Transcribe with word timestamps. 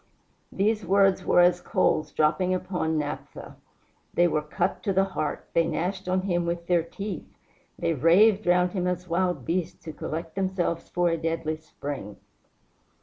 These 0.51 0.83
words 0.83 1.23
were 1.23 1.41
as 1.41 1.61
coals 1.61 2.11
dropping 2.11 2.55
upon 2.55 2.97
naphtha. 2.97 3.55
They 4.15 4.27
were 4.27 4.41
cut 4.41 4.81
to 4.81 4.93
the 4.93 5.03
heart; 5.03 5.47
they 5.53 5.67
gnashed 5.67 6.09
on 6.09 6.21
him 6.21 6.43
with 6.47 6.65
their 6.65 6.81
teeth; 6.81 7.29
they 7.77 7.93
raved 7.93 8.47
round 8.47 8.71
him 8.71 8.87
as 8.87 9.07
wild 9.07 9.45
beasts 9.45 9.85
who 9.85 9.93
collect 9.93 10.33
themselves 10.33 10.89
for 10.89 11.09
a 11.09 11.17
deadly 11.17 11.57
spring. 11.57 12.17